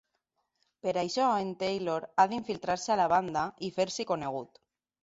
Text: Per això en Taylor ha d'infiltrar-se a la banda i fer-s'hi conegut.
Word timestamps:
Per 0.87 0.93
això 1.01 1.27
en 1.43 1.51
Taylor 1.65 2.09
ha 2.17 2.27
d'infiltrar-se 2.33 2.95
a 2.95 2.99
la 3.05 3.07
banda 3.17 3.49
i 3.71 3.75
fer-s'hi 3.79 4.13
conegut. 4.15 4.65